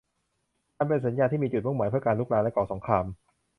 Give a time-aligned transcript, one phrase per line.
[0.77, 3.05] อันเป็นสัญญาที่มีจุดมุ่งหมายเพื่อการรุกรานและก่อสงคราม